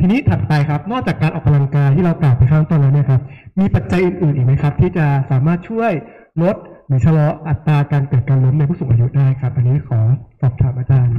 [0.00, 3.20] ทีนี้ถัดไปครับ นอกจากการออกกำลังกายที่เรากล่าวไปข้างต้นแล้วเนี่ยครับ
[3.58, 5.92] มีปัจจัยอื่นๆอีกไหมครับ ที่จะสามารถช่วย
[6.42, 6.56] ลด
[6.86, 10.00] หรือชะลออัตราการเกิดการล้มในผู้สูงอายุได้ครับ อันนี้ขอ
[10.40, 11.16] สอบถามอาจารย์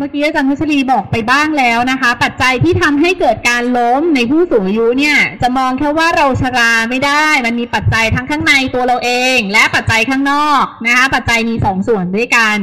[0.00, 12.56] มื่อกี้อาจารย์พัชรีบอกไปบ้างแล้วนะคะ ปัจจัยที่ทำให้เกิดการล้มในผู้สูงอายุเนี่ย จะมองแค่ว่าเราชราไม่ได้ มันมีปัจจัยทั้งข้างในตัวเราเอง และปัจจัยข้างนอกนะคะ ปัจจัยมีสองส่วนด้วยกัน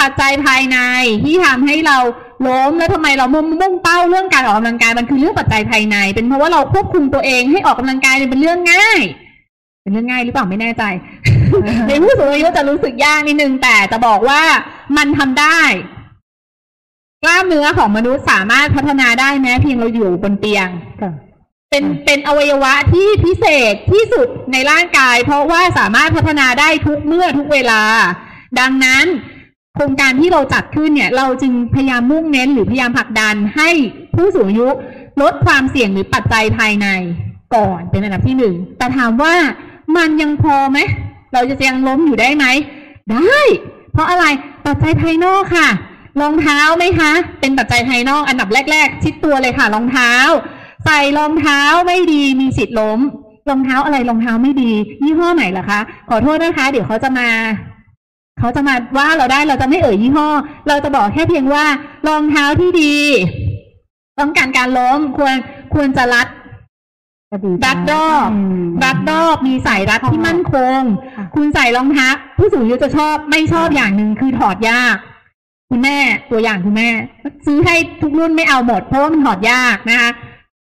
[0.00, 0.78] ปัจจัยภายใน
[1.24, 1.98] ที่ทำให้เรา
[2.46, 9.00] ล้มแล้วทำไมเรามุ่งมุ่งเป้าเรื่องการออกกำลังกายมันคือเรื่องปัจจัยภายใน เป็นเพราะว่าเราควบคุมตัวเองให้ออกกำลังกายเนี่ยเป็นเรื่องง่าย
[9.82, 10.82] เป็นเรื่องง่ายหรือเปล่าไม่แน่ใจ
[11.88, 14.42] ในผู้สูงอายุจะรู้สึกยากนิดนึงแต่จะบอกว่า
[14.96, 15.60] มันทำได้
[17.24, 20.68] กล้ามเนื้อของมนุษย์สามารถพัฒนาได้แม้เพียงเราอยู่บนเตียง
[21.00, 21.12] ค่ะ
[21.70, 27.82] เป็นเป็นอวัยวะที่พิเศษที่สุดในร่างกาย เพราะว่าสามารถพัฒนาได้ทุกเมื่อทุกเวลา
[28.60, 29.04] ดังนั้น
[29.74, 33.70] โครงการที่เราจัดขึ้นเนี่ย เราจึงพยายามมุ่งเน้นหรือพยายามผลักดันให้
[34.14, 34.68] ผู้สูงอายุ
[35.22, 36.86] ลดความเสี่ยงหรือปัจจัยภายใน
[37.54, 39.34] ก่อนเป็นอันดับที่หนึ่งแต่ถามว่า
[39.96, 40.78] มันยังพอไหม
[41.32, 42.46] เราจะยังล้มอยู่ได้ไหม
[43.12, 43.40] ได้
[43.92, 44.24] เพราะอะไร
[44.66, 45.68] ปัจจัยภายนอกค่ะ
[46.20, 50.12] รองเท้าไหมคะ เป็นปัจจัยภายนอกอันดับแรก ๆ ชิดตัวเลยค่ะ รองเท้า
[50.84, 53.00] ใส่รองเท้าไม่ดีมีสิทธิ์ล้ม
[53.48, 54.72] รองเท้าอะไรรองเท้าไม่ดี
[55.04, 57.28] ยี่ห้อไหนล่ะคะ ขอโทษนะคะ เดี๋ยวเขาจะมา
[58.38, 60.28] เขาจะมาว่าเราได้เราจะไม่เอ่ยยี่ห้อ
[60.68, 61.64] เราจะบอกแค่เพียงว่า
[62.08, 62.96] รองเท้าที่ดี
[64.18, 65.34] ต้องการการล้มควร
[65.74, 66.28] ควรจะรัด
[67.64, 68.28] รัดรอบ
[68.84, 70.78] รัดรอบมีสายรัดที่มั่นคง
[71.16, 74.96] ค่ะคุณใส่รองเท้าผู้สูงอายุจะชอบไม่ชอบอย่างหนึ่งคือถอดยาก
[75.70, 75.98] คุณแม่
[76.30, 76.88] ตัวอย่างคุณแม่
[77.46, 80.10] ซื้อให้ทุกรุ่นไม่เอาหมดเพราะว่ามันถอดยากนะคะ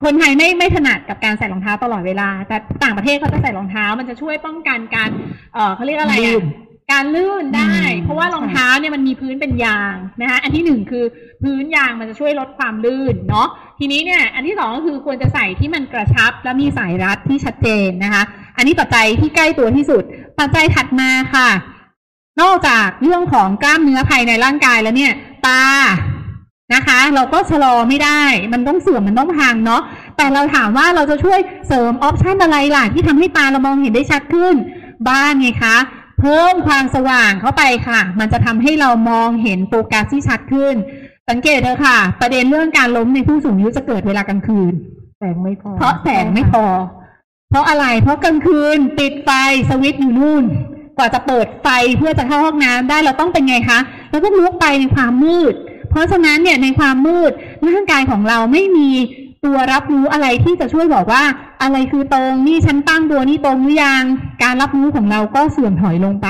[0.05, 5.11] คนไทยไม่ไม่ถนัดกับการใส่รองเท้าตลอดเวลา แต่ต่างประเทศเขาจะใส่รองเท้า มันจะช่วยป้องกันการ
[5.55, 6.44] เอ่อเขาเรียกอะไรลื่อะน
[6.92, 11.05] การลื่นได้อืมเพราะว่ารองเท้าเนี่ยมันมีพื้นเป็นยางนะคะอันที่หนึ่งคือ
[11.42, 18.22] พื้นยางมันจะช่วยลดความลื่นเนาะทีนี้เนี่ย อันที่สองก็คือควรจะใส่ที่มันกระชับ และมีสายรัดที่ชัดเจนนะคะ
[18.56, 20.03] อันนี้ปัจจัยที่ใกล้ตัวที่สุด
[20.41, 21.48] ปัจจัยถัดมาค่ะ
[22.41, 25.12] นอกจากเรื่องของกล้ามเนื้อภายในร่างกายแล้วเนี่ย
[25.47, 25.62] ตา
[26.75, 28.22] นะคะ เราก็ชะลอไม่ได้
[28.53, 29.82] มันต้องเสื่อมมันต้องพังเนาะ
[30.16, 31.38] แต่เราถามว่าเราจะช่วย
[31.69, 34.54] เสริมออปชันอะไรล่ะที่ทำให้ตาเรามองเห็นได้ชัดขึ้น
[35.09, 35.76] บ้านไงคะ
[36.21, 40.75] เพิ่มความสว่างเข้าไปค่ะ มันจะทำให้เรามองเห็นโฟกัสที่ชัดขึ้น
[41.28, 44.72] สังเกตเถอะค่ะ ประเด็นเรื่องการล้มในผู้สูงอายุจะเกิดเวลากลางคืน
[45.19, 46.65] แสงไม่พอเพราะแสงไม่พอ
[47.50, 49.31] เพราะอะไรเพราะกลางคืน ปิดไฟ
[49.71, 50.44] สวิตช์อยู่นู่น
[50.98, 53.78] กว่าจะเปิดไฟเพื่อจะเข้าห้องน้ำได้เราต้องเป็นไงคะ
[54.10, 55.54] เราต้องลุกไปในความมืด
[55.91, 57.32] เพราะฉะนั้นเนี่ยในความมืด
[57.69, 58.91] ร่างกายของเราไม่มี
[59.44, 61.22] ตัวรับรู้อะไรที่จะช่วยบอกว่า
[61.62, 64.04] อะไรคือตรงนี่ฉันตั้งตัวนี่ตรงหรือยัง
[64.42, 66.28] การรับรู้ของเราก็เสื่อมถอยลงไป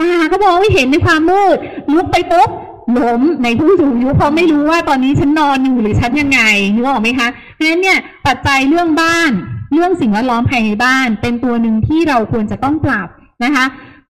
[0.00, 1.56] ตาก็มองไม่เห็นในความมืด
[1.92, 2.50] ลุกไปปุ๊บ
[2.98, 6.40] ล้มในผู้สูงอายุเพราะไม่รู้ว่าตอนนี้ฉันนอนอยู่หรือฉันยังไง
[6.74, 9.30] นึกออกไหมคะเพราะฉะนั้นเนี่ยปัจจัยเรื่องบ้าน
[9.72, 13.08] เรื่องสิ่งแวดล้อมภายในบ้าน เป็นตัวหนึ่งที่เราควรจะต้องปรับ
[13.44, 13.64] นะคะ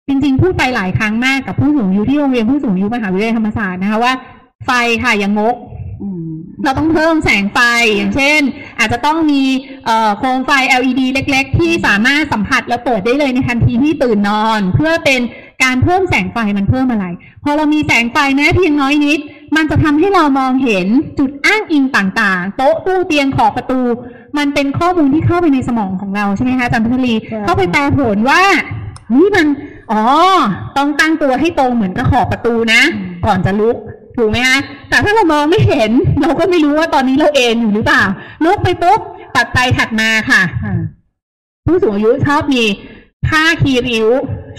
[0.08, 4.12] จริงๆพูดไปหลายครั้งมากกับผู้สูงอายุที่โรงเรียนผู้สูงอายุมหาวิทยาลัยธรรมศาสตร์นะคะว่า
[4.66, 4.70] ไฟ
[5.02, 5.56] ค่ะอย่างงก
[6.02, 6.30] อืม
[6.64, 7.58] เราต้องเพิ่มแสงไฟ
[7.96, 8.40] อย่างเช่น
[8.78, 9.42] อาจจะต้องมี
[9.84, 15.20] เอ่อโคมไฟ LED เล็ก ๆ ที่สามารถสัมผัสและเปิดได้เลยในทันทีที่ตื่นนอน เพื่อเป็น
[15.62, 17.06] การเพิ่มแสงไฟมันเพิ่มอะไร
[17.44, 19.20] พอเรามีแสงไฟแม้เพียงน้อยนิด
[19.56, 20.86] มันจะทำให้เรามองเห็น
[21.18, 23.80] จุดอ้างอิงต่างๆ โต๊ะตู้เตียงขอบประตู
[24.38, 28.42] มันเป็นข้อมูลที่เข้าไปในสมองของเราใช่ไหมคะอาจารย์พัชรีใช่เข้าไปแปลผลว่า
[29.14, 29.46] นี่มัน
[29.92, 30.04] อ๋อ
[30.76, 32.82] ต้องตั้งตัวให้ตรงเหมือนกับขอบประตูนะ
[33.26, 33.76] ก่อนจะลุก
[34.16, 35.90] ถูกไหมคะแต่ถ้าเรามองไม่เห็น
[36.20, 38.02] เราก็ไม่รู้ว่าตอนนี้เราเอนอยู่หรือเปล่า
[38.44, 39.00] ลุกไปปุ๊บ
[39.34, 40.74] ปัดใจถัดมาค่ะค่ะ
[41.66, 42.64] ผู้สูงอายุชอบมี
[43.28, 44.08] ผ้าคีริ้ว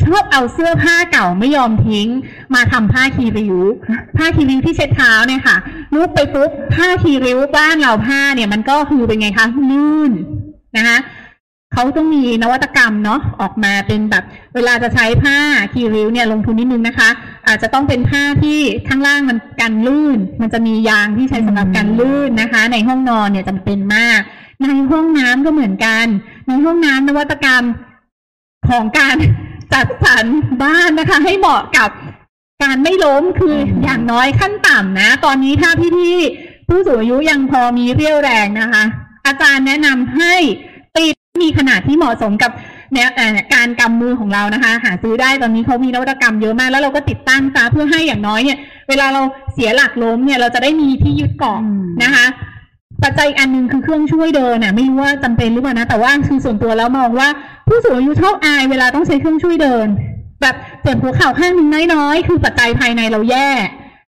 [0.03, 2.07] ชอบเอาเสื้อผ้าเก่าไม่ยอมทิ้ง
[2.53, 3.57] มาทำผ้าคีริ้ว
[4.17, 5.55] ผ้าคีริ้วที่เช็ดเท้าเนี่ยค่ะ
[5.95, 10.11] ลุกไปปุ๊บผ้าคีริ้วบ้านเราผ้าเนี่ย มันก็คือเป็นไงคะลื่น
[10.77, 10.97] นะคะ
[11.73, 14.23] เขาต้องมีนวัตกรรมเนาะออกมาเป็นแบบ
[14.55, 15.37] เวลาจะใช้ผ้า
[15.73, 17.09] คีริ้วเนี่ยลงทุนนิดนึงนะคะ
[17.47, 24.19] อาจจะต้องเป็นผ้าที่ข้างล่างมันกันลื่น มันจะมียางที่ใช้สำหรับกันลื่นนะคะ ในห้องนอนเนี่ยจำเป็นมาก
[24.63, 26.05] ในห้องน้ำก็เหมือนกัน
[26.47, 27.63] ในห้องน้ำนวัตกรรม
[28.69, 29.15] ของการ
[29.73, 30.25] จัดสรร
[30.63, 31.89] บ้านนะคะ ให้เหมาะกับ
[32.63, 38.83] การไม่ล้มคืออย่างน้อยขั้นต่ำนะ ตอนนี้ถ้าพี่ๆผู้สูงอายุยังพอมีเรี่ยวแรงนะคะ
[39.27, 40.35] อาจารย์แนะนำให้
[41.41, 42.51] มีขนาดที่เหมาะสมกับ
[42.93, 48.57] แนวเอ่อการกำมือของเรานะคะ หาซื้อได้ตอนนี้เขามีนวัตกรรมเยอะมาก แล้วเราก็ติดตั้งซะเพื่อให้อย่างน้อยเนี่ย
[48.89, 49.21] เวลาเรา
[49.53, 52.25] เสียหลักล้มเนี่ยเราจะได้มีที่ยึดเกาะอืมนะคะ
[53.03, 57.27] ปัจจัยอีกอันหนึ่งคือเครื่องช่วยเดินน่ะไม่รู้ว่าจำเป็นหรือเปล่านะแต่ว่าคือส่วนตัวแล้วมองว่า
[57.67, 59.87] ผู้สูงอายุชอบอายเวลาต้องใช้เครื่องช่วยเดิน
[60.41, 63.49] แบบปวดหัวเข่าข้างหนึ่งน้อยๆคือปัจจัยภายในเราแย่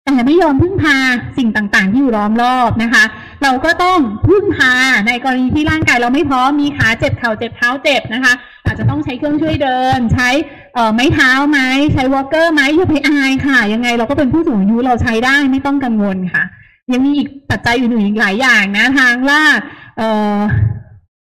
[0.03, 0.97] แต่ไม่ยอมพึ่งพา
[1.39, 3.05] สิ่งต่างๆ ที่อยู่ล้อมรอบนะคะ
[3.43, 3.99] เราก็ต้อง
[4.29, 4.73] พึ่งพา
[5.07, 8.33] ในกรณีที่ร่างกายเราไม่พร้อมมีขาเจ็บเข่าเจ็บเท้าเจ็บนะคะ
[8.65, 10.29] อาจจะต้องใช้เครื่องช่วยเดิน ใช้
[10.75, 11.61] เอ่อไม้เท้าไหม
[11.95, 16.45] ใช้วอลเกอร์ไหมอย่าไปอายค่ะ ยังไงเราก็เป็นผู้สูงอายุเราใช้ได้ไม่ต้องกังวลค่ะ
[16.93, 19.61] ยังมีอีกปัจจัยอื่นๆอีกหลายอย่างนะทางลาด
[19.99, 20.39] เอ่อ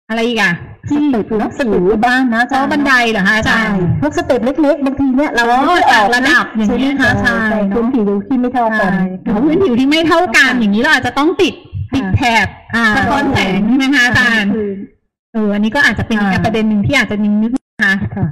[0.09, 0.53] อะไรอีกอะ
[0.89, 1.75] ที่ step หนังสือ
[2.05, 8.91] บ้านนะอาเจ้าจารย์บันไดเหรอคะอาจาใช่พวก step เล็กๆบางทีเนี่ยเราอ๋อไม่ได้ออกระดับอย่างนี้ค่ะใช่ใช่พื้นผิวที่ไม่เท่ากัน
[9.23, 11.53] หรือพื้นผิวที่ไม่เท่ากันอย่างนี้เราอาจจะต้องติด
[11.93, 14.71] ติดแถบอ่าสะท้อนแสงใช่ไหมคะอาจารย์คือ
[15.33, 18.27] เอออันนี้ก็อาจจะเป็นอีกอ่าประเด็นหนึ่งที่อาจจะนินึกนะคะค่ะ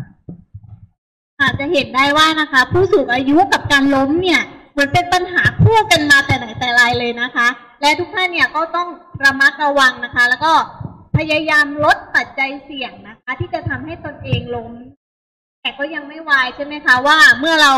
[1.41, 4.41] อาจจะเห็นได้ว่านะคะ ผู้สูงอายุกับการล้มเนี่ย
[4.77, 7.47] มันเป็นปัญหาคู่กันมาแต่ไหนแต่ไรเลยนะคะ
[7.81, 8.87] และทุกท่านเนี่ยก็ต้อง
[9.25, 10.53] ระมัดระวังนะคะ แล้วก็
[11.17, 14.71] พยายามลดปัจจัยเสี่ยงนะคะ ที่จะทำให้ตนเองล้ม
[15.61, 17.73] แต่ก็ยังไม่วายใช่ไหมคะว่าเมื่อเรา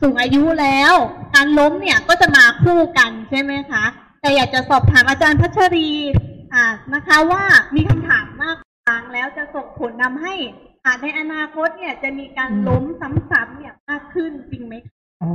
[0.00, 0.94] สูงอายุแล้ว
[1.34, 3.84] การล้มเนี่ยก็จะมาคู่กันใช่ไหมคะ
[4.22, 5.88] แต่อยากจะสอบถามอาจารย์พัชรี
[6.54, 7.42] อ่านะคะว่า
[7.74, 10.34] มีคำถามมากครั้งแล้วจะส่งผลทำให้
[10.84, 15.32] อาจในอนาคตเนี่ยจะมีการล้มซ้ำๆเนี่ยมากขึ้นจริงไหมคะอ๋อ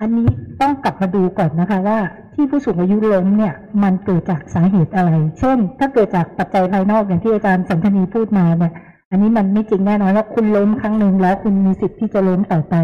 [0.00, 0.28] อันนี้
[0.60, 1.98] ต้องกลับมาดูก่อนนะคะว่า
[2.34, 5.10] ที่ผู้สูงอายุล้มเนี่ยมันเกิดจากสาเหตุอะไร
[5.40, 8.72] เช่น ถ้าเกิดจากปัจจัยภายนอกอย่างที่อาจารย์สันทนีพูดมาเนี่ย
[9.10, 12.74] อันนี้มันไม่จริงแน่นอนว่าคุณล้มครั้งหนึ่งแล้วคุณมีสิทธิ์ที่จะล้มต่อไป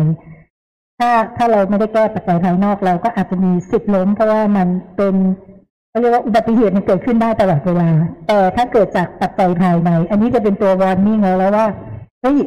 [1.01, 5.15] ถ้าถ้าเราไม่ได้แก้ปัจจัยภายนอกเราก็อาจจะมีสิทธิ์ล้ม เพราะว่ามันเป็น
[5.91, 7.91] เขาเรียกว่าอุบัติเหตุมันเกิดขึ้นได้ตลอดเวลา
[8.27, 11.67] แต่ถ้าเกิดจากปัจจัยภายใน อันนี้จะเป็นตัววอร์นิ่งแล้วว่า
[12.23, 12.39] เฮ้ย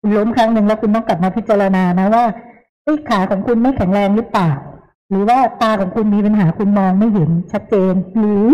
[0.00, 2.24] คุณล้มครั้งหนึ่งแล้วคุณต้องกลับมาพิจารณานะว่า
[2.84, 4.50] เอ้ยขาของคุณไม่แข็งแรงหรือเปล่า
[5.10, 8.46] หรือว่าตาของคุณมีปัญหาคุณมองไม่เห็นชัดเจน หรือ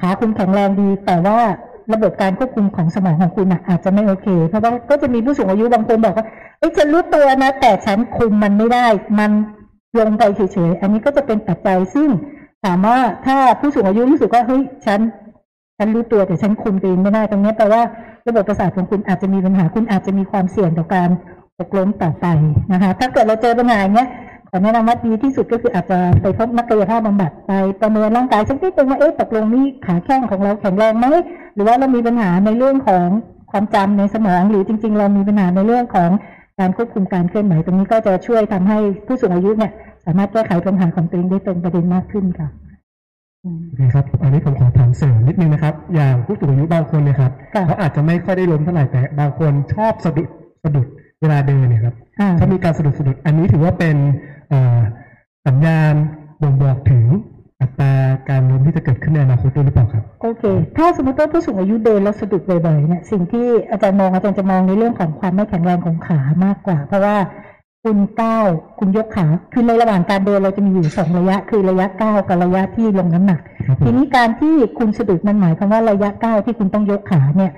[0.00, 1.38] ขาคุณแข็งแรงดีแต่ว่า
[1.92, 6.26] ระบบการควบคุมของสมองของคุณน่ะอาจจะไม่โอเค เพราะว่าก็จะมีผู้สูงอายุบางคนบอกว่า
[6.58, 8.86] เอ้ฉันรู้ตัวนะ แต่ฉันคุมมันไม่ได้
[9.18, 9.30] มัน
[9.98, 12.08] ลงไปเฉยๆอันนี้ก็จะเป็นปัจจัยซึ่ง
[12.64, 15.00] ถามว่าถ้าผู้สูงอายุรู้สึกว่าเฮ้ยฉัน
[15.78, 17.82] ฉันรู้ตัวแต่ฉันคุมตัวเองไม่ได้ตรงนี้แปลว่า
[18.28, 21.08] ระบบประสาทของคุณอาจจะมีปัญหาคุณอาจจะมีความเสี่ยงต่อการ
[21.58, 22.26] ตกล้มต่อไป
[22.72, 24.08] นะคะ ถ้าเกิดเราเจอปัญหาอย่างเงี้ย
[24.50, 31.06] ขอแนะนำว่าดีที่สุดก็คืออาจจะไปพบนักกายภาพบำบัดไปประเมินร่างกายสักนิดนึงว่าเอ๊ะตกลงนี่ขาแข้งของเราแข็งแรงไหม
[31.56, 33.06] หรือว่าเรามีปัญหาในเรื่องของ
[33.50, 36.10] ความจำในสมอง หรือจริง ๆ เรามีปัญหาในเรื่องของ
[36.60, 39.72] การควบคุมการเคลื่อนไหวตรงนี้ก็จะช่วยทำให้ผู้สูงอายุเนี่ย
[40.04, 42.48] สามารถแก้ไขปัญหาของตัวเองได้ตรงประเด็นมากขึ้นค่ะ
[43.44, 50.28] อืมโอเคครับ อันนี้ผมขอถามเสริมนิดนึงนะครับ อย่างผู้สูงอายุบางคนเนี่ยครับค่ะเขาอาจจะไม่ค่อยได้ล้มเท่าไหร่แต่บางคนชอบสะดุด
[50.64, 50.86] สะดุด
[51.20, 53.96] เวลาเดินเนี่ยครับอ่าถ้ามีการสะดุดสะดุดอันนี้ถือว่าเป็น
[54.48, 54.78] เอ่อ
[55.46, 55.94] สัญญาณ
[56.42, 57.06] บ่งบอกถึง
[57.60, 57.92] อัตรา
[58.28, 60.42] การล้มที่จะเกิดขึ้นในอนาคตด้วยหรือเปล่าครับ โอเค
[60.76, 67.16] ถ้าสมมติว่าผู้สูงอายุเดินแล้วสะดุดบ่อยๆเนี่ยสิ่งที่อาจารย์มองอาจารย์จะมองในเรื่องของความไม่แข็งแรงของขามากกว่า เพราะว่า
[67.84, 68.46] คุณก้าว
[68.78, 77.52] คุณยกขาคือในระหว่างการเดินเราจะมีอยู่สองระยะ คือระยะก้าวกับระยะที่ลงน้ำหนักครับผมทีนี้การที่คุณสะดุดมันหมายความว่าระยะก้าวที่คุณต้องยกขาเนี่ย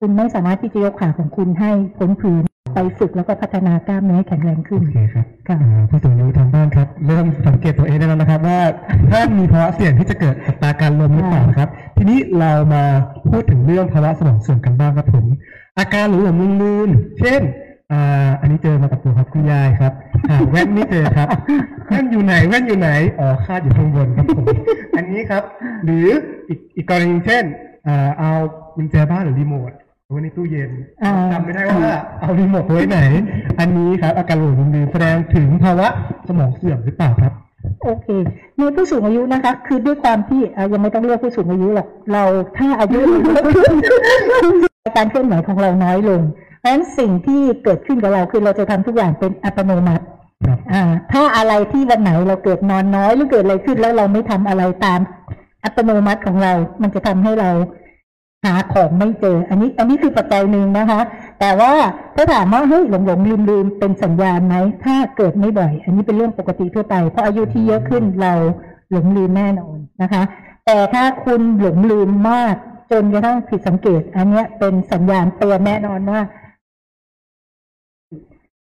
[0.00, 2.42] คุณไม่สามารถที่จะยกขาของคุณให้พ้นพื้น
[2.76, 8.60] ไปฝึกแล้วก็พัฒนากล้ามเนื้อให้แข็งแรงขึ้นโอเคครับค่ะอ่าผู้สูงอายุทางบ้านครับ เริ่มสังเกตตัวเองได้แล้วนะครับ ว่า
[9.10, 12.82] ท่านมีภาวะเสี่ยงที่จะเกิดอัตราการล้มหรือเปล่าครับ ทีนี้เรามา
[13.30, 15.24] พูดถึงเรื่องภาวะสมองเสื่อมกันบ้างครับผม
[15.78, 17.42] อาการหลงหลงลืมลืมๆเช่น
[17.92, 19.92] อ่าอันนี้เจอมากับตัวครับคุณยายครับ
[20.28, 21.28] หาแว่นไม่เจอครับ
[21.88, 24.44] แว่นอยู่ไหนแว่นอยู่ไหนอ๋อคาดอยู่ข้างบนครับผม
[24.96, 25.42] อันนี้ครับ
[25.84, 26.06] หรือ
[26.48, 27.44] อีกอีกกรณีเช่น
[27.86, 28.30] อ่าเอา
[28.74, 29.72] กุญแจบ้านหรือรีโมท
[30.10, 30.70] ไว้ในตู้เย็น
[31.04, 32.98] อ่า จำไม่ได้ว่าเอารีโมทไว้ไหน
[33.60, 35.88] อันนี้ครับอาการหลงลืมๆแสดงถึงภาวะ
[36.28, 37.32] สมองเสื่อมหรือเปล่าครับ
[37.84, 38.06] โอเค
[38.56, 42.24] ในผู้สูงอายุนะคะ คือด้วยความที่อะยังไม่ต้องเรียกผู้สูงอายุหรอกเรา
[42.58, 44.56] ถ้าอายุเราเยอะขึ้น
[44.96, 46.22] การเคลื่อนไหวของเราน้อยลง
[46.60, 50.04] เพราะฉะนั้นสิ่งที่เกิดขึ้นกับเราคือเราจะทำทุกอย่างเป็นอัตโนมัติ
[50.46, 50.82] ครับ อ่า
[51.12, 55.00] ถ้าอะไรที่วันไหนเราเกิดนอนน้อยหรือเกิดอะไรขึ้นแล้วเราไม่ทำอะไรตาม
[55.64, 57.50] อัตโนมัติของเรา มันจะทำให้เรา
[58.44, 61.00] หาของไม่เจอ อันนี้ อันนี้คือปัจจัยหนึ่งนะคะ
[61.40, 61.72] แต่ว่า
[62.16, 68.34] ถ้าถามว่าเฮ้ยหลงหลงลืมลืมเป็นสัญญาณไหมถ้าเกิดไม่บ่อย อันนี้เป็นเรื่องปกติทั่วไป เพราะอายุที่เยอะขึ้นเรา
[68.90, 70.22] หลงลืมแน่นอนนะคะ
[70.66, 72.54] แต่ถ้าคุณหลงลืมมาก
[72.90, 76.22] จนกระทั่งผิดสังเกต อันเนี้ยเป็นสัญญาณเตือนแน่นอนว่า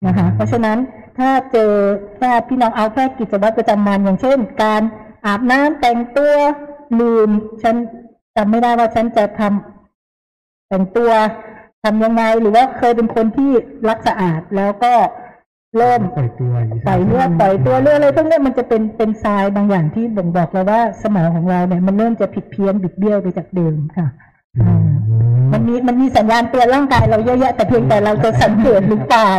[0.07, 0.79] นะคะ เพราะฉะนั้น
[1.19, 1.73] ถ้าเจอ
[2.17, 4.83] แค่พี่น้องเอาแค่กิจวัตรประจำวันอย่างเช่น การ
[5.27, 6.35] อาบน้ำแต่งตัว
[7.01, 7.29] ลืม
[7.63, 7.77] ฉัน
[8.37, 11.11] จำไม่ได้ว่าฉันจะทำแต่งตัว
[11.85, 13.51] ทำยังไง หรือว่าเคยเป็นคนที่
[13.89, 14.95] รักสะอาดแล้วก็
[15.77, 24.07] เริ่มปล่อยตัวอย่างนี้ปล่อยเลือดปล่อยตัวเลือดอะไรพวกเนี้ยมันจะเป็นเป็นทรายบางอย่างที่บ่งบอกเราว่าสมองของเราเนี่ยมันเริ่มจะผิดเพี้ยนบิดเบี้ยวไปจากเดิมค่ะ
[24.59, 24.89] อืม
[25.53, 29.31] มันมีมันมีสัญญาณเตือนร่างกายเราเยอะแยะแต่เพียงแต่เราจะสังเกตหรือเปล่า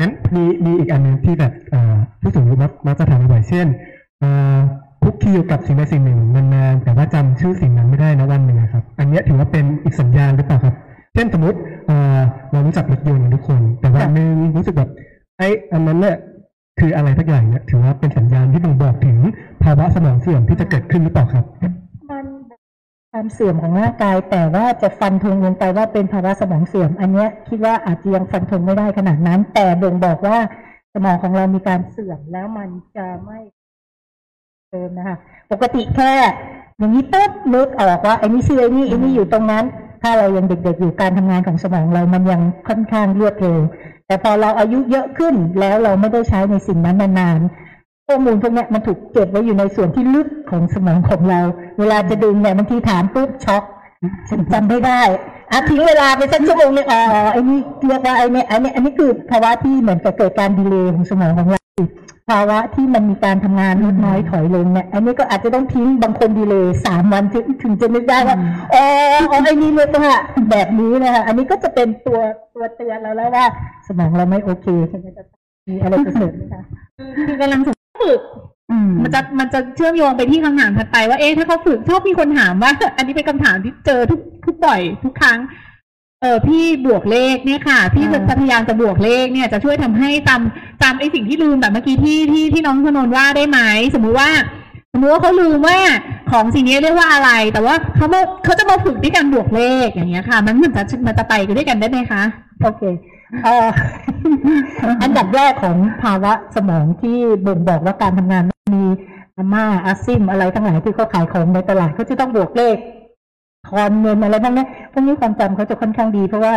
[0.00, 3.66] งั้นมีมีอีกอันหนึ่งที่แบบเอ่อผู้สูงอายุมักมักจะถามบ่อยๆเช่น
[5.04, 10.74] เอ่อคุกคีอยู่กับสิ่งใดสิ่งหนึ่งนานๆแต่ว่าจำชื่อสิ่งนั้นไม่ได้นะวันหนึ่งอะครับ อันเนี้ยถือว่าเป็นอีกสัญญาณหรือเปล่าครับ
[11.14, 12.18] เช่นสมมติเอ่อ
[12.52, 14.90] เรารู้จักรถยนต์ทุกคน แต่วันหนึ่งรู้สึกแบบ
[15.38, 16.16] ไอ้อันนั้นเนี่ย
[16.80, 19.18] คืออะไรทักอย่างเนี่ยถือว่าเป็นสัญญาณที่บ่งบอกถึง
[19.62, 21.44] ภาวะสมองเสื่อมที่จะเกิดขึ้นหรือเปล่าครับ
[22.10, 22.26] มัน
[23.12, 30.38] ความเสื่อมของร่างกาย แต่ว่าจะฟันธงลงไปว่าเป็นภาวะสมองเสื่อม อันเนี้ยคิดว่าอาจจะยังฟันธงไม่ได้ขนาดนั้น แต่บ่งบอกว่า
[30.94, 33.38] สมองของเรามีการเสื่อมแล้วมันจะไม่
[34.74, 35.16] เดิมนะคะ
[35.52, 36.12] ปกติแค่
[36.78, 39.64] อย่างนี้ปุ๊บนึกออกว่าไอ้นี่ชื่อไอ้นี่ไอ้นี่อยู่ตรงนั้น
[40.02, 43.58] ถ้าเรายังเด็กๆอยู่การทำงานของสมองเรามันยังค่อนข้างรวดเร็ว
[44.06, 51.40] แต่พอเราอายุเยอะขึ้นแล้วเราไม่ได้ใช้ในสิ่งนั้นนานๆข้อมูลพวกนี้มันถูกเก็บไว้อยู่ในส่วนที่ลึกของสมองของเรา
[51.78, 53.62] เวลาจะดึงเนี่ยบางทีถามปุ๊บช็อก
[54.28, 55.02] ฉันจำไม่ได้
[55.52, 57.00] อะทิ้งเวลาไปสักชั่วโมงหนึงอ๋อ
[57.32, 61.63] ไอ้นี่เรียกว่าไอ้นี่ไอ้นี่อันนี้คือภาวะที่เหมือนกับเกิดการดีเลย์ของสมองของเรา
[62.30, 68.36] ภาวะที่มันมีการทำงานลดน้อยถอยลงเนี่ยอันนี้ก็อาจจะต้องทิ้งบางคนดีเลยสามวันถึงถึงจะนึกได้ว่า
[68.74, 68.84] อ๋อ
[69.30, 70.16] อ๋อไอ้นี่เลยว่า
[70.50, 72.18] แบบนี้นะคะอันนี้ก็จะเป็นตัว
[72.54, 73.46] ตัวเตือนเราแล้วว่า
[73.86, 75.22] สมองเราไม่โอเคใช่ไหมจะ
[75.68, 76.62] มีอะไรจะเสริมไหมคะ
[77.28, 78.20] คือกำลังฝึก
[78.70, 85.38] อืมมันจะมันจะเชื่อมโยงไปที่คำถามถัดไปว่าเอ๊ะถ้าเขาฝึกชอบมีคนถามว่า อันนี้เป็นคำถามที่เจอทุกทุกบ่อยทุกครั้ง
[86.22, 93.58] เออพี่บวกเลขเนี่ยค่ะ พี่จะพยายามจะบวกเลขเนี่ยจะช่วยทำให้จำจำไอ้สิ่งที่ลืมแบบเมื่อกี้ที่ที่ที่น้องธนนว่าได้ไหม
[93.94, 94.30] สมมุติว่า
[94.92, 95.78] สมมติว่าเขาลืมว่า
[96.32, 98.06] ของสิ่งนี้เรียกว่าอะไร แต่ว่าเขา
[98.44, 102.22] เขาจะมาฝึกด้วยการบวกเลขอย่างเงี้ยค่ะ มันมันจะมันจะไปกันด้วยกันได้ไหมคะ
[102.62, 102.82] โอเค
[103.46, 103.54] อ่
[105.02, 108.44] อันดับแรกของภาวะสมองที่บ่งบอกว่าการทำงาน
[108.74, 108.84] มี
[109.36, 112.76] อาม่าอาซิมอะไรทั้งหลายที่เขาขายของในตลาดเขาจะต้องบวกเลข
[113.68, 116.54] ทอนเงินอะไรพวกนี้พวกนี้ความจำเขาจะค่อนข้างดี เพราะว่า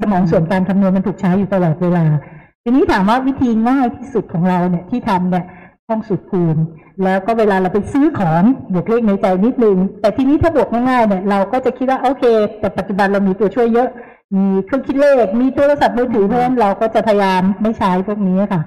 [0.00, 2.04] สมองส่วนการคำนวณมันถูกใช้อยู่ตลอดเวลา
[2.64, 5.44] ทีนี้ถามว่าวิธีง่ายที่สุดของเราเนี่ยที่ทำเนี่ย
[5.88, 6.56] ท่องสูตรคูณ
[7.04, 8.42] แล้วก็เวลาเราไปซื้อของ
[8.72, 12.22] บวกเลขในใจนิดนึง แต่ทีนี้ถ้าบวกง่ายๆเนี่ยเราก็จะคิดว่าโอเค
[12.60, 13.88] แต่ปัจจุบันเรามีตัวช่วยเยอะ
[14.36, 18.62] มีเครื่องคิดเลข มีโทรศัพท์มือถือเพราะฉะนั้นเราก็จะพยายามไม่ใช้พวกนี้ค่ะ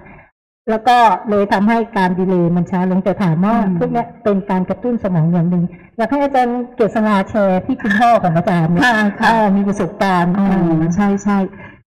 [0.70, 0.98] แล้วก็
[1.30, 5.64] เลยทำให้การดีเลย์มันช้าลงแต่ถามว่าอืมพวกเนี้ยเป็นการกระตุ้นสมองอย่างหนึ่ง
[5.98, 10.48] อยากให้อาจารย์เกษราแชร์ที่คุณพ่อของอาจารย์เนี่ยค่ะค่ะอ่ามีประสบการณ์อ๋อ
[10.96, 11.38] ใช่ใช่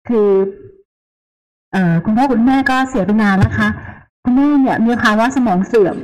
[0.09, 0.30] คือ
[1.73, 3.68] เอ่อคุณพ่อคุณแม่ก็เสียไปนานนะคะ
[4.25, 5.97] คุณแม่เนี่ยมีภาวะสมองเสื่อม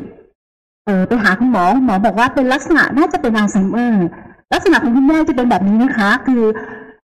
[0.86, 4.06] เออไปหาคุณหมอคุณหมอบอกว่าเป็นลักษณะน่าจะเป็นอัลไซเมอร์
[4.52, 6.42] ลักษณะของคุณแม่จะเป็นแบบนี้นะคะ คือ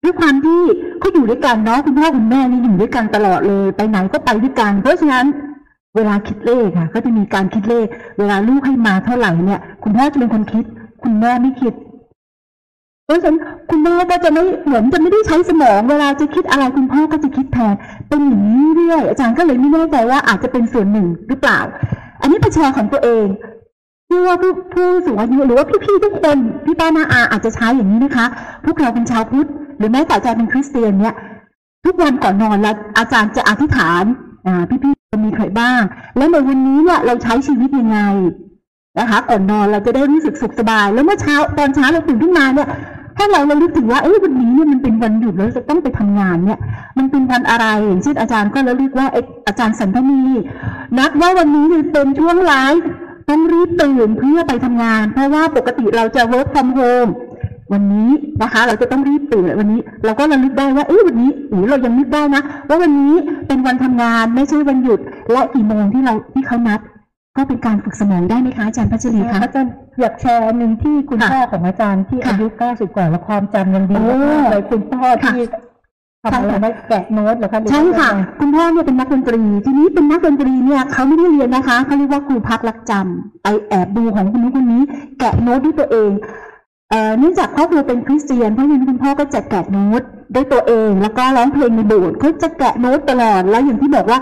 [0.02, 0.60] ด้วยความที่
[1.00, 5.26] เขาอยู่ด้วยกันเนาะคุณพ่อคุณแม่นี่อยู่ด้วยกันตลอดเลย ไปไหนก็ไปด้วยกันเพราะฉะนั้น
[5.96, 7.86] เวลาคิดเลขค่ะ ก็จะมีการคิดเลข
[8.18, 10.64] เวลาลูกให้มาเท่าไหร่เนี่ย คุณพ่อจะเป็นคนคิด
[11.02, 11.74] คุณแม่ไม่คิด
[13.04, 13.38] เพราะฉะนั้น
[13.70, 17.74] คุณแม่ก็จะไม่เหมือนจะไม่ได้ใช้สมอง เวลาจะคิดอะไรคุณพ่อก็จะคิดแทน
[18.08, 21.60] เป็นอย่างนี้เรื่อยอาจารย์ก็เลยไม่แน่ใจว่าอาจจะเป็นส่วนหนึ่งหรือเปล่า
[22.20, 23.26] อันนี้เป็นแชร์ของตัวเอง
[24.08, 28.26] ที่ว่าผู้ผู้สูงอายุหรือว่าพี่ๆทุกคนพี่ป้านาอาอาจจะใช้อย่างนี้นะคะ
[28.64, 29.48] พวกเราเป็นชาวพุทธ
[29.78, 31.14] หรือแม้แต่อาจารย์เป็นคริสเตียนเนี่ย
[31.84, 34.04] ทุกวันก่อนนอนแล้วอาจารย์จะอธิษฐาน
[34.46, 35.82] อ่าพี่ๆ มีใครบ้าง
[36.16, 37.98] แล้วในวันนี้เนี่ยเราใช้ชีวิตยังไง
[38.98, 42.68] นะคะก่อนนอนเราจะได้รู้สึกสุขสบาย แล้วเมื่อเช้าตอนเช้าเราตื่นขึ้นมาเนี่ย
[43.16, 46.58] ถ้าเราเราลึกถึงว่าเอ้ยวันนี้เนี่ยมันเป็นวันหยุดแล้วจะต้องไปทำงานเนี่ย
[46.98, 49.06] มันเป็นวันอะไรอย่างเช่นอาจารย์ก็ระลึกว่า
[49.46, 50.22] อาจารย์สันทนี
[50.98, 52.86] นัดว่าวันนี้เนี่ยเป็นช่วงไลฟ์
[53.28, 57.10] ต้องรีบตื่นเพื่อไปทำงาน เพราะว่าปกติเราจะ work from home
[57.72, 58.08] วันนี้
[58.42, 63.14] นะคะ เราจะต้องรีบตื่นวันนี้ เราก็ระลึกได้ว่าเอ้ยวันนี้หรือเรายังนึกได้นะว่าวันนี้
[63.48, 65.00] เป็นวันทำงานไม่ใช่วันหยุด
[65.32, 66.80] และกี่โมงที่เราที่เขานัด
[67.36, 75.38] ก็เป็นการฝึกสมองได้ไหมคะอาจารย์พัชรีคะอาจารย์อยากแชร์อันหนึ่งที่คุณค่ะพ่อของอาจารย์ที่ค่ะอายุ90กว่าแล้วความจำยังดีโอ้มากๆเลยคุณพ่อที่
[76.32, 84.82] ทำอะไรใช่ค่ะนะแกะโน้ตเหรอคะหรือใช่ค่ะว่าคุณพ่อเนี่ยเป็นนักดนตรี ทีนี้เป็นนักดนตรีเนี่ยเขาไม่ได้เรียนนะคะเขาเรียกว่าครูพักรักจำไปแอบดูของคนนู้นคนนี้
[85.18, 86.10] แกะโน้ตด้วยตัวเอง
[87.18, 90.02] เนื่องจากครอบครัวเป็นคริสเตียนเพราะฉะนั้นคุณพ่อก็จะแกะโน้ต
[90.34, 94.18] ด้วยตัวเอง แล้วก็ร้องเพลงในโบสถ์เขาจะแกะโน้ตตลอดแล้วอย่างที่บอกว่า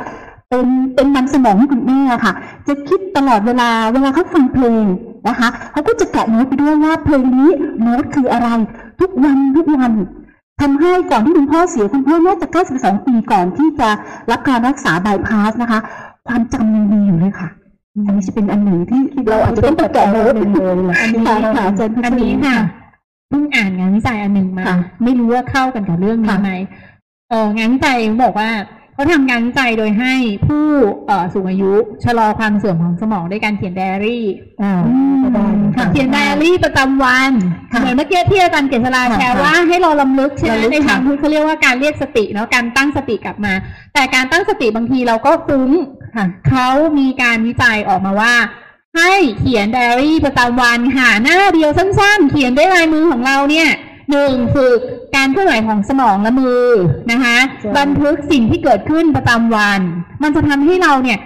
[0.50, 2.34] เป็นเป็นมันสมองของคุณแม่ค่ะ
[2.68, 4.84] จะคิดตลอดเวลาเวลาเขาฟังเพลง
[5.28, 7.50] นะคะเขาก็จะแกะโน้ตไปด้วยว่าเพลงนี้
[7.82, 8.48] โน้ตคืออะไร
[9.00, 9.92] ทุกวันทุกวัน
[10.60, 13.88] ทำให้ก่อนที่คุณพ่อเสียคุณพ่อน่าจะ92ปีก่อนที่จะ
[14.30, 15.80] รับการรักษาบายพาสนะคะ
[16.28, 17.63] ความจำยังดีอยู่เลยค่ะ
[17.94, 21.22] อันนี้จะเป็นอันหนึ่งที่เราอาจจะต้องไปแกะโน้ตเป็นเลยเหรออันนี้
[21.56, 22.56] ค่ะอาจารย์พัชรีอันนี้ค่ะ
[23.28, 26.52] เพิ่งอ่านงานวิจัยอันหนึ่งมาค่ะไม่รู้ว่าเข้ากันกับเรื่องนี้ค่ะไหม
[27.30, 28.50] เอองานวิจัยบอกว่า
[28.94, 30.14] เขาทำการวิจัยโดยให้
[30.46, 30.66] ผู้
[31.06, 31.72] เอ่อสูงอายุ
[32.04, 34.24] ชะลอความเสื่อมของสมองด้วยการเขียนไดอารี่
[34.62, 34.72] อ่า
[35.22, 37.32] ก็ได้หมือค่ะนเขียนไดอารี่ประจำวัน
[37.72, 43.52] ค่ะเหมือนเมื่อกี้ที่อาจารย์เกษราค่ะแชร์ว่าให้เราลำลึกใช่ไหมระลึกในทางค่ะพุทธเขาเรียกว่าการเรียกสติเนาะการตั้งสติกลับมา
[43.94, 45.70] แต่การตั้งสติบางทีเราก็ฟุ้ง
[46.14, 46.68] ค่ะเขา
[46.98, 48.34] มีการวิจัยออกมาว่า
[48.96, 53.68] ให้เขียนไดอารี่ประจำวันค่ะหน้าเดียวสั้นๆ เขียนด้วยลายมือของเราเนี่ย
[54.10, 54.78] หนึ่งฝึก
[55.16, 56.66] การเคลื่อนไหวของสมองและมือ
[57.10, 59.80] นะคะใช่บันทึกสิ่งที่เกิดขึ้นประจำวัน
[60.22, 61.18] มันจะทำให้เราเนี่ย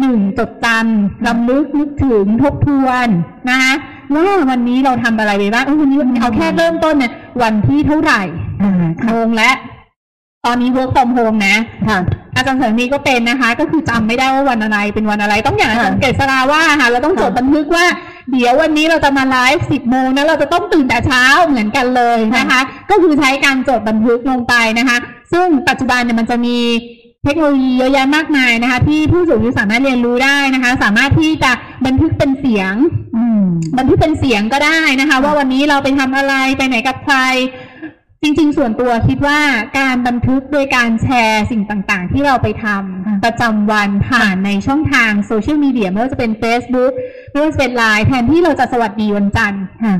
[0.00, 3.08] หนึ่งจดจำรำลึกนึกถึงทบทวน
[3.50, 3.72] นะคะ
[4.14, 7.12] ว่าวันนี้เราทำอะไรไปบ้างเอ้ยวันนี้เอาแค่เริ่มต้นเนี่ย
[7.42, 8.20] วันที่เท่าไหร่
[8.62, 8.72] อ่า
[9.02, 9.50] ค่ะงงและ
[10.44, 11.56] ตอนนี้ work from home นะ
[11.88, 11.98] ค่ะ
[12.36, 17.86] อาจารย์เสรีก็เป็นนะคะ ก็คือจำไม่ได้ว่าวันอะไรเป็นวันอะไร ต้องอย่างอาจารย์ค่ะเกษราว่าค่ะเราต้องจดค่ะบันทึกว่า
[18.32, 22.60] เดี๋ยววันนี้เราจะมาไลฟ์สิบโมงนะเราจะต้องตื่นแต่เช้าเหมือนกันเลยนะคะ
[22.90, 24.96] ก็คือใช้การจดบันทึกลงไปนะคะ
[25.32, 26.58] ซึ่งปัจจุบันเนี่ยมันจะมี
[27.24, 31.50] เทคโนโลยีเยอะแยะมากมายนะคะ ที่ผู้สูงอายุสามารถเรียนรู้ได้นะคะ สามารถที่จะ
[31.86, 32.74] บันทึกเป็นเสียง
[33.16, 33.44] อืม
[33.78, 37.16] บันทึกเป็นเสียงก็ได้นะคะ ว่าวันนี้เราไปทำอะไรไปไหนกับใคร
[38.22, 39.40] จริงๆ ส่วนตัวคิดว่า
[39.78, 46.92] การบันทึกโดยการแชร์สิ่งต่างๆ ที่เราไปทำค่ะประจำวันผ่านในช่องทางโซเชียลมีเดียไม่ว่าจะเป็น Facebook
[47.30, 49.96] ไม่ว่าจะเป็นไลน์แทนที่เราจะสวัสดีวันจันทร์ค่ะ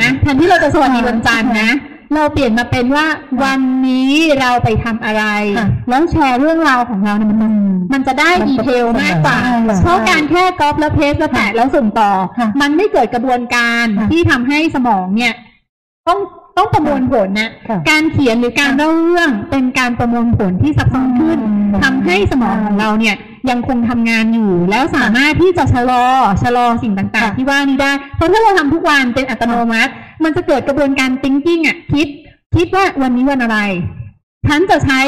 [0.00, 1.70] นะแทนที่เราจะสวัสดีวันจันทร์นะ
[2.14, 3.06] เราเปลี่ยนมาเป็นว่า
[3.44, 5.24] วันนี้เราไปทำอะไร
[5.58, 15.34] ค่ะแล้วแชร์เรื่องราวของเราเนี่ยมันอืมมันจะได้มันดีจะเทลมากกว่าใช่ค่ะเพราะการแค่ก๊อปแล้วเพสแล้วแปะแล้วส่งต่อค่ะมันไม่เกิดกระบวนการค่ะที่ทำให้สมองเนี่ย
[16.08, 16.20] ต้อง
[16.56, 23.16] ต้องประมวลผลนะค่ะการเขียนหรือการเล่าเรื่องเป็นการประมวลผลที่ซับซ้อนขึ้นอืมทำให้สมองของเราเนี่ย
[23.50, 26.04] ยังคงทำงานอยู่ แล้วสามารถที่จะชะลอ
[26.42, 29.92] ชะลอสิ่งต่างค่ะๆที่ว่านี้ได้เพราะถ้าเราทำทุกวันเป็นอัตโนมัติ
[30.24, 32.08] มันจะเกิดกระบวนการ thinking อะคิด
[32.56, 33.58] คิดว่าวันนี้วันอะไร
[34.48, 35.00] ฉันจะใช้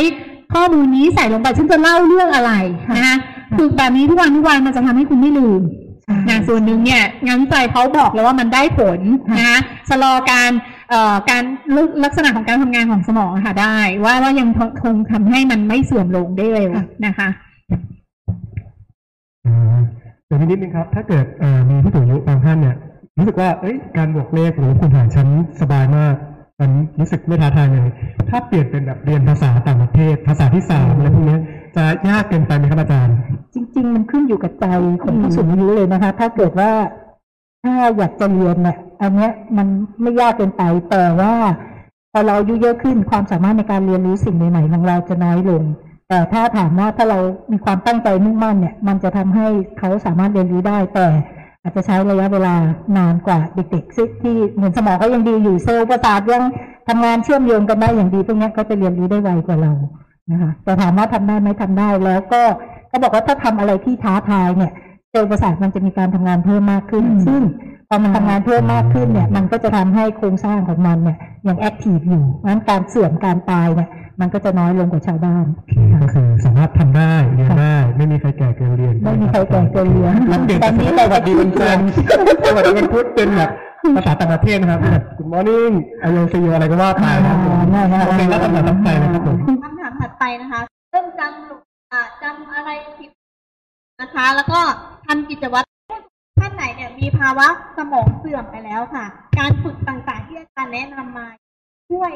[0.55, 2.53] ข้อมูลนี้ใส่ลงไปฉันจะเล่าเรื่องอะไร
[2.97, 3.17] นะคะ
[3.57, 5.63] ฝึกแบบนี้ทุกวันทุกวันมันจะทำให้คุณไม่ลืม
[6.29, 9.01] งานส่วนหนึ่งเนี่ยงานวิจัยเขาบอกแล้วว่ามันได้ผล
[9.39, 9.59] นะคะ
[9.89, 10.72] ชะลอการเอ่อ
[11.31, 11.43] การ
[12.05, 14.49] ลักษณะของการทำงานของสมองอะค่ะได้ ว่าว่ายัง
[14.85, 16.71] คงทำให้มันไม่เสื่อมลงได้เร็ว
[17.07, 17.29] นะคะ
[19.47, 19.77] อ่า
[20.27, 22.77] เดี๋ยวนิดนึงครับ ถ้าเกิดเอ่อมีผู้สูงอายุบางท่านเนี่ย
[23.19, 25.29] รู้สึกว่าเอ้ยการบวกเลขหรือคูณหารชั้น
[25.61, 26.17] สบายมาก
[26.61, 27.89] มันรู้สึกไม่ท้าทายเลย
[28.29, 31.41] ถ้าเปลี่ยนเป็นแบบเรียนภาษาต่างประเทศ ภาษาที่สามอะไรพวกเนี้ย
[31.77, 33.17] จะยากเกินไปไหมครับอาจารย์
[33.55, 34.65] จริง ๆ มันขึ้นอยู่กับใจ
[35.03, 36.71] ของผู้สูงอายุเลยนะคะ ถ้าเกิดว่า
[37.63, 39.67] ถ้าอยากจะเรียนเนี่ย อันเนี้ยมัน
[40.03, 41.33] ไม่ยากเกินไปแต่ว่า
[42.13, 45.63] พอเราอายุเยอะขึ้นความสามารถในการเรียนรู้สิ่งใหม่ๆของเราจะน้อยลง
[46.09, 47.19] แต่ถ้าถามว่าถ้าเรา
[47.53, 49.47] มีความตั้งใจมุ่งมั่นเนี่ย มันจะทำให้
[49.79, 51.07] เขาสามารถเรียนรู้ได้แต่
[51.63, 52.55] อาจจะใช้ระยะเวลา
[52.99, 56.43] นานกว่าเด็กๆซิที่เหมือนสมองเขายังดีอยู่เซลล์ประสาทยัง
[56.89, 59.73] ทำงานเชื่อมโยงกันได้อย่างดีพวกนี้เขาจะเรียนรู้ได้ไวกว่าเรา
[60.31, 62.43] นะคะแต่ถามว่าทำได้ไหมทำได้แล้วก็
[62.91, 64.73] ก็บอกว่าถ้าทำอะไรที่ท้าทายเนี่ย
[65.11, 67.43] เซลล์ประสาทมันจะมีการทำงานเพิ่มมากขึ้น ซึ่ง
[67.95, 73.89] พอมันทำงานเพิ่มมากขึ้นเนี่ย มันก็จะทำให้โครงสร้างของมันเนี่ยยัง active อยู่งั้นการเสื่อมการตายเนี่ย
[74.21, 75.45] มันก็จะน้อยลงกว่าชาวบ้าน
[76.01, 81.89] ก็คือสามารถทำได้เรียนได้ไม่มีใครแก่เกินเรียนไม่มีใครแก่เกินเรียนแล้วเปลี่ยนจากสวัสดีวันจันทร์
[82.47, 83.51] สวัสดีวันพุธเป็นแบบ
[83.97, 93.11] ภาษาต่างประเทศนะครับแบบ Good morning อายเซโยอะไรก็ว่าไปนะครับผมอ่าได้ๆโอเคแล้วคำถามต่อไปนะครับผมคำถามถัดไปนะคะ เริ่มจำอ่าจำอะไรผิด
[94.01, 94.61] นะคะ แล้วก็
[95.07, 95.67] ทำกิจวัตร
[96.41, 99.05] ท่านไหนเนี่ย มีภาวะสมองเสื่อมไปแล้วค่ะ
[99.39, 101.27] การฝึกต่างๆที่อาจารย์แนะนำมา
[101.91, 102.13] ช่วย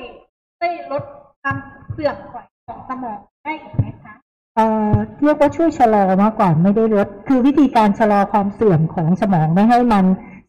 [0.58, 1.02] ช่วยลด
[1.42, 1.56] ความ
[1.92, 4.14] เสื่อมของสมองได้อีกไหมคะ
[4.56, 10.04] เอ่อเรียกว่าช่วยชะลอมากกว่าไม่ได้ลดคือวิธีการชะลอความเสื่อมของสมองไม่ให้มัน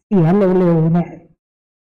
[0.06, 1.08] เสียเร็วๆเนี่ย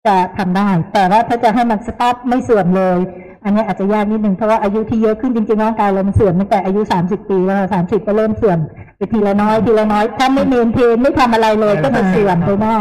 [0.07, 2.99] จะทำได้ แต่ว่าถ้าจะให้มันสตาร์ทไม่เสื่อมเลย
[3.47, 8.59] อันนี้อาจจะยากนิดนึงเพราะว่าอายุที่เยอะขึ้นจริงๆร่างกายเรามันเสื่อมตั้งแต่อายุ 30 ปีแล้วสามสิบก็เริ่มเสื่อม
[8.97, 12.75] ไปทีละน้อยทีละน้อย ถ้าไม่ maintain ไม่ทำอะไรเลยก็จะเสื่อมไปหน้า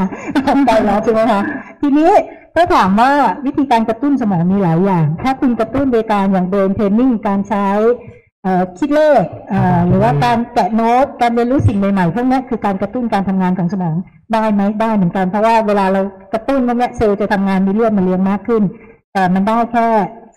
[0.48, 1.42] ทำใจแล้วใช่ไหมคะ
[1.82, 2.12] ทีนี้
[2.56, 3.12] ถ้าถามว่า
[3.46, 7.68] วิธีการกระตุ้นสมองมีหลายอย่าง ถ้าคุณกระตุ้นโดยการอย่าง brain training การใช้
[8.44, 13.96] เอ่อคิดเลขเอ่อหรือว่าการแกะโน้ตการเรียนรู้สิ่งใหม่ๆพวกนี้คือการกระตุ้นการทำงานของสมอง
[14.34, 16.02] ได้ไหมได้เหมือนกันเพราะว่าเวลาเรา
[16.34, 18.64] กระตุ้นพวกนี้เซลล์จะทำงานมีเลือดมาเลี้ยงมากขึ้น
[19.14, 19.88] แต่มันได้แค่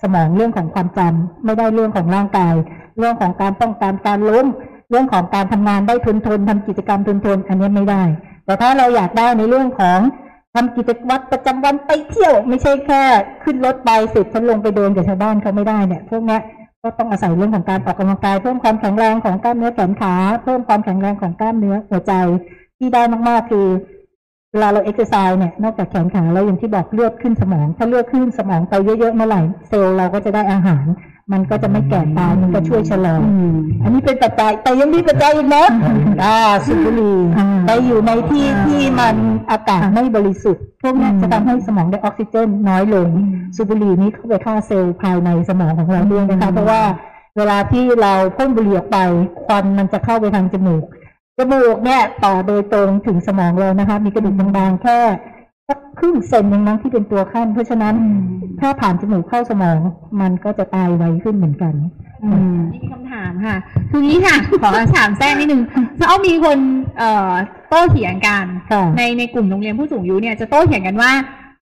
[0.02, 2.54] สมองเรื่องของความจำไม่ได้เรื่องของร่างกาย
[2.98, 4.46] เรื่องของการป้องกันการล้ม
[4.90, 8.02] เรื่องของการทำงานได้ทนทนทำกิจกรรมทนทนอันนี้ไม่ได้
[8.44, 9.98] แต่ถ้าเราอยากได้ในเรื่องของ
[10.54, 13.02] ทำกิจวัตรประจำวันไปเที่ยว ไม่ใช่แค่
[13.44, 16.38] ขึ้นรถไปเสร็จฉันลงไปเดินกับชาวบ้านเขาไม่ได้เนี่ยพวกนี้
[16.82, 22.12] ก็ต้องอาศัยเรื่องของการออกกำลังกาย เพิ่มความแข็งแรงของกล้ามเนื้อแขนขา เพิ่มความแข็งแรงของกล้ามเนื้อหัวใจ
[22.78, 23.66] ที่ได้มากๆคือ
[24.52, 30.84] เวลาเราเอ็กซ์ไซส์เนี่ยนอกจากแขนขาแล้วอย่างที่บอกเลือดขึ้นสมอง ถ้าเลือดขึ้นสมองไปเยอะๆเมื่อไหร่เซลล์เราก็จะได้อาหาร
[31.32, 33.22] มันก็จะไม่แก่ตายมันก็ช่วยชะลออ
[33.82, 35.64] อันนี้เป็นปัจจัยแต่ยังมีปัจจัยอีกนะ
[36.24, 39.16] อ่าสูบบุหรี่อ่าไปอยู่ในที่ที่มัน
[39.50, 43.08] อากาศไม่บริสุทธิ์พวกนี้อืมจะทำให้สมองได้ออกซิเจนน้อยลง
[43.56, 46.82] สูบบุหรี่นี้เข้าไปฆ่าเซลล์ภายในสมองของเราด้วยนะคะเพราะว่า
[47.37, 48.98] เวลาที่เราพ่นบุหรี่ออกไป
[49.46, 50.84] ควันมันจะเข้าไปทางจมูก
[51.38, 54.98] จมูกเนี่ยต่อโดยตรงถึงสมองเรานะคะ มีกระดูกบางๆแค่
[55.68, 57.94] สักครึ่งเซนยังนั้งที่เป็นตัวขั้น เพราะฉะนั้น
[58.61, 59.79] ถ้าผ่านจมูกเข้าสมอง
[60.20, 61.74] มันก็จะตายไวขึ้นเหมือนกัน
[62.24, 63.57] อืมนี่มีคำถามค่ะ
[63.90, 65.62] คืองี้ค่ะ ขอถามแทรกนิดนึง
[65.98, 66.59] จะเอามีคน
[66.98, 67.33] เอ่อ
[67.68, 71.12] โต้เถียงกันค่ะในในกลุ่มโรงเรียนผู้สูงอายุเนี่ยจะโต้เถียงกันว่า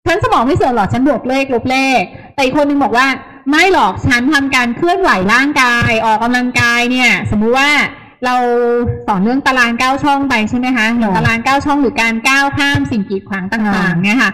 [0.07, 2.01] ฉันสมองไม่เสื่อมหรอกฉันบวกเลขลบเลข
[2.33, 3.07] แต่อีกคนนึงบอกว่า
[3.49, 7.69] ไม่หรอกฉันทำการเคลื่อนไหวร่างกายออกกำลังกายเนี่ย สมมุติว่า
[8.25, 8.35] เรา
[9.07, 14.31] สอนเรื่องตารางเก้าช่องไปใช่ไหมคะอย่างตารางเก้าช่องหรือการก้าวข้ามสิ่งกีดขวางต่างๆ เนี่ยค่ะ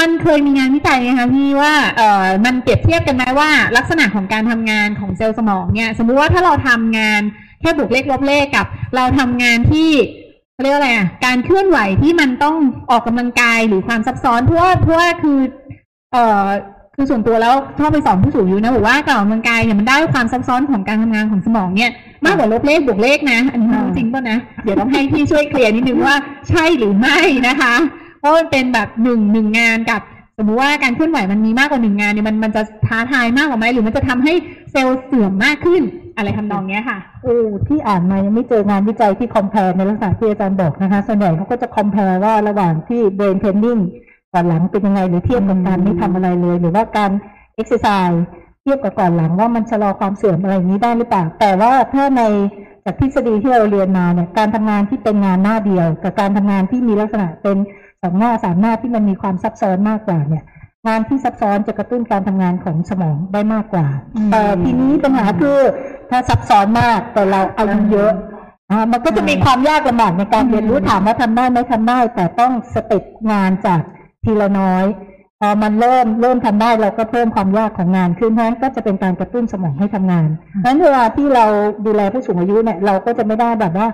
[0.00, 7.20] มันเคยมีงานวิจัยนะคะพี่ว่าเอ่อมันเปรียบเทียบกันไหมว่า ลักษณะของการทำงานของเซลล์สมองเนี่ย สมมุติว่าถ้าเราทำงาน
[7.60, 9.90] แค่บวกเลขลบเลขกับ เราทำงานที่
[10.52, 12.56] เขาเรียกว่าอะไรอะการเคลื่อนไหวที่มันต้อง
[12.90, 15.38] ออกกำลังกายหรือความซับซ้อนเพราะว่าเพราะว่าคือ
[16.12, 16.46] เอ่อ
[16.96, 21.90] คือส่วนตัวแล้วชอบไปสอนผู้สูงอายุนะบอกว่าการออกกำลังกายเนี่ยมันได้ความซับซ้อนของการทำงานของสมองเนี่ย
[22.24, 26.14] มากกว่าลบเลขบวกเลขนะ อันนี้จริงป่ะนะ เดี๋ยวต้องให้พี่ช่วย clear นิดนึงว่า
[26.48, 27.74] ใช่หรือไม่นะคะ
[28.20, 30.00] เพราะมันเป็นแบบหนึ่งหนึ่งงานกับ
[30.38, 34.32] สมมุติว่าการเคลื่อนไหวมันมีมากกว่าหนึ่งงานเนี่ยมันมันจะท้าทายมากกว่าไหมหรือมันจะทำให้
[34.72, 35.82] เซลล์เสื่อมมากขึ้น
[36.16, 37.36] อะไรทำนองเนี้ยค่ะโอ้
[37.68, 43.78] ที่อ่านมายังไม่เจองานวิจัยที่ compare ในลักษณะที่อาจารย์บอกนะคะส่วนใหญ่เขาก็จะ compare ว่าระหว่างที่ brain training
[44.32, 47.10] ก่อนหลังเป็นยังไงหรือเทียบกับการไม่ทำอะไรเลย หรือว่าการ
[47.54, 48.24] เอ็กซ์ไซส์
[48.62, 52.22] เทียบกับก่อนหลังว่ามันชะลอความเสื่อมอะไรอย่างนี้ได้หรือเปล่า แต่ว่าถ้าใน
[52.84, 57.56] จากทฤษฎีที่เราเรียนมาเนี่ยการทำงานที่เป็นงานหน้าเดียว กับการทำงานที่มีลักษณะเป็น
[58.02, 60.44] สองหน้าสามหน้าที่มันมีความซับซ้อนมากกว่าเนี่ย
[60.88, 63.86] งานที่ซับซ้อนจะกระตุ้นการทำงานของสมองได้มากกว่า
[64.30, 65.58] แต่ทีนี้ปัญหาคือ
[66.10, 68.12] ถ้าซับซ้อนมากแต่เราอายุเยอะ
[68.70, 73.80] อ่ามันก็จะมีความยากลำบากในการเรียนรู้ถามว่าทำได้ไหมทำได้ แต่ต้อง stepงานจาก
[74.24, 74.84] ทีละน้อย
[75.40, 81.44] พอมันเริ่มเริ่มทำได้เราก็เพิ่มความยากของงานขึ้นเพราะฉะนั้นก็จะเป็นการกระตุ้นสมองให้ทำงานเพราะฉะนั้นเวลาที่เรา
[81.86, 83.88] ดูแลผู้สูงอายุเนี่ยเราก็จะไม่ได้แบบว่า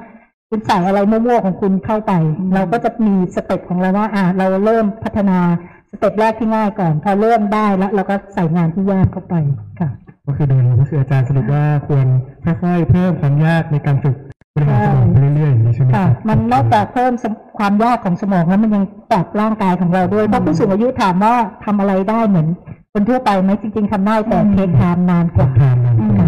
[0.51, 2.12] คุณใส่อะไรมั่วๆของคุณเข้าไป
[2.55, 5.38] เราก็จะมี step ของเราว่าอ่าเราเริ่มพัฒนา
[5.91, 9.35] step แรกที่ง่ายก่อน พอเริ่มได้แล้วเราก็ใส่งานที่ยากเข้าไป
[9.81, 9.91] ค่ะ
[10.27, 12.07] ก็คือโดยรวมก็คืออาจารย์สรุปว่าควร
[12.45, 14.17] ค่อยๆเพิ่มความยากในการฝึก
[14.59, 17.12] บริหารสมองไปเรื่อยๆอย่างนี้ใช่ไหมคค่ะรับมันนอกจากเพิ่ม
[17.59, 22.49] ความยากของสมองแล้วมันยังปรับร่างกายของเราด้วยเพราะผู้สูงอายุถามว่าทำอะไรได้เหมือน
[22.92, 25.77] คนทั่วไปไหมจริง ๆทำได้แต่เทคไทม์นานกว่าทาน